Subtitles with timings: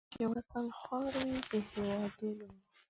[0.13, 2.47] چې وطن خوار وي د هیوادونو